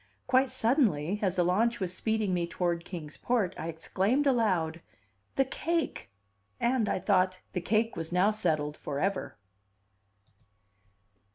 [0.25, 4.81] Quite suddenly, as the launch was speeding me toward Kings Port, I exclaimed aloud:
[5.35, 6.09] "The cake!"
[6.59, 9.37] And, I thought, the cake was now settled forever.